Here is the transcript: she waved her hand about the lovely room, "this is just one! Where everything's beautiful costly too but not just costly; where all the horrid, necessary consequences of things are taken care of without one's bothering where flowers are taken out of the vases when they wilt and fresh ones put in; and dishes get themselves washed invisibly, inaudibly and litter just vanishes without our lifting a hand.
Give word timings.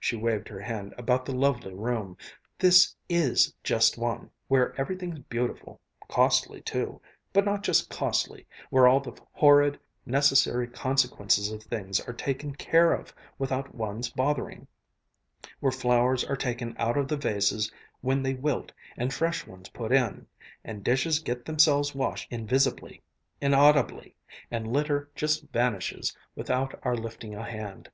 she 0.00 0.16
waved 0.16 0.48
her 0.48 0.58
hand 0.58 0.92
about 0.98 1.24
the 1.24 1.30
lovely 1.32 1.72
room, 1.72 2.16
"this 2.58 2.96
is 3.08 3.54
just 3.62 3.96
one! 3.96 4.28
Where 4.48 4.74
everything's 4.76 5.20
beautiful 5.20 5.80
costly 6.08 6.60
too 6.62 7.00
but 7.32 7.44
not 7.44 7.62
just 7.62 7.88
costly; 7.88 8.44
where 8.70 8.88
all 8.88 8.98
the 8.98 9.16
horrid, 9.30 9.78
necessary 10.04 10.66
consequences 10.66 11.52
of 11.52 11.62
things 11.62 12.00
are 12.08 12.12
taken 12.12 12.56
care 12.56 12.92
of 12.92 13.14
without 13.38 13.72
one's 13.72 14.10
bothering 14.10 14.66
where 15.60 15.70
flowers 15.70 16.24
are 16.24 16.34
taken 16.34 16.74
out 16.76 16.96
of 16.96 17.06
the 17.06 17.16
vases 17.16 17.70
when 18.00 18.20
they 18.24 18.34
wilt 18.34 18.72
and 18.96 19.14
fresh 19.14 19.46
ones 19.46 19.68
put 19.68 19.92
in; 19.92 20.26
and 20.64 20.82
dishes 20.82 21.20
get 21.20 21.44
themselves 21.44 21.94
washed 21.94 22.32
invisibly, 22.32 23.00
inaudibly 23.40 24.16
and 24.50 24.72
litter 24.72 25.08
just 25.14 25.48
vanishes 25.52 26.16
without 26.34 26.76
our 26.82 26.96
lifting 26.96 27.36
a 27.36 27.44
hand. 27.48 27.88